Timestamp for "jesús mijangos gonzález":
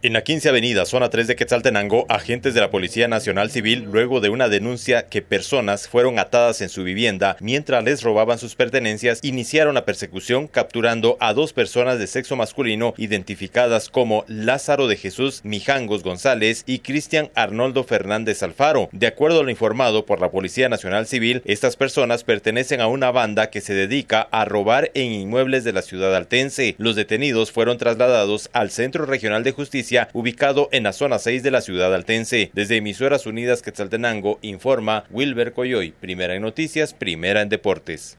14.94-16.62